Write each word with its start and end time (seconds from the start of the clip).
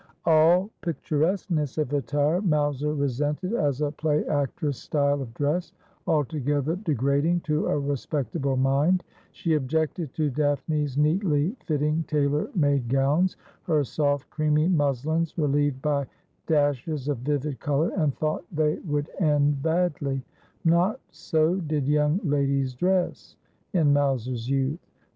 All 0.25 0.71
picturesqueness 0.81 1.77
of 1.77 1.93
attire 1.93 2.41
Mowser 2.41 2.91
resented 2.95 3.53
as 3.53 3.81
a 3.81 3.91
play 3.91 4.25
actress 4.25 4.79
style 4.79 5.21
of 5.21 5.31
dress, 5.35 5.73
altogether 6.07 6.75
degrading 6.75 7.41
to 7.41 7.67
a 7.67 7.77
respectable 7.77 8.57
mind. 8.57 9.03
She 9.31 9.53
objected 9.53 10.11
to 10.15 10.31
Daphne's 10.31 10.97
neatly 10.97 11.55
fitting, 11.67 12.03
tailor 12.07 12.49
made 12.55 12.87
gowns, 12.89 13.37
her 13.65 13.83
soft 13.83 14.27
creamy 14.31 14.67
muslins, 14.67 15.37
relieved 15.37 15.83
by 15.83 16.07
dashes 16.47 17.07
of 17.07 17.19
vivid 17.19 17.59
colour, 17.59 17.91
and 17.95 18.17
thought 18.17 18.43
they 18.51 18.79
would 18.79 19.07
end 19.19 19.61
badly. 19.61 20.23
Not 20.65 20.99
so 21.11 21.57
did 21.57 21.87
young 21.87 22.19
ladies 22.23 22.73
dress 22.73 23.35
in 23.71 23.93
Mowser's 23.93 24.49
youth. 24.49 24.79